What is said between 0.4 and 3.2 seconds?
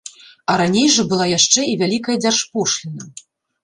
А раней жа была яшчэ і вялікая дзяржпошліна.